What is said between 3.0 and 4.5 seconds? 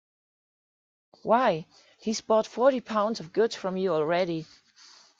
of goods from you already.